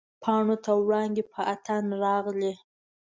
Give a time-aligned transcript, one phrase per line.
[0.23, 2.53] پاڼو ته وړانګې په اتڼ راغلي